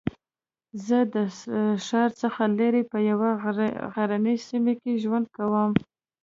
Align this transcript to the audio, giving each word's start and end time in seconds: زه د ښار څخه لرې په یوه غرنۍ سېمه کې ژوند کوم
زه 0.85 0.97
د 1.13 1.15
ښار 1.85 2.09
څخه 2.21 2.41
لرې 2.59 2.83
په 2.91 2.97
یوه 3.09 3.29
غرنۍ 3.93 4.37
سېمه 4.47 4.73
کې 4.81 5.01
ژوند 5.03 5.25
کوم 5.35 5.71